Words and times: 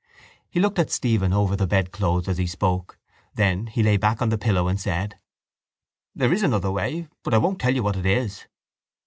He 0.49 0.59
looked 0.59 0.79
at 0.79 0.89
Stephen 0.89 1.31
over 1.31 1.55
the 1.55 1.67
bedclothes 1.67 2.27
as 2.27 2.39
he 2.39 2.47
spoke. 2.47 2.97
Then 3.35 3.67
he 3.67 3.83
lay 3.83 3.97
back 3.97 4.19
on 4.19 4.29
the 4.29 4.37
pillow 4.39 4.67
and 4.67 4.81
said: 4.81 5.19
—There 6.15 6.33
is 6.33 6.41
another 6.41 6.71
way 6.71 7.07
but 7.23 7.35
I 7.35 7.37
won't 7.37 7.61
tell 7.61 7.75
you 7.75 7.83
what 7.83 7.95
it 7.97 8.07
is. 8.07 8.47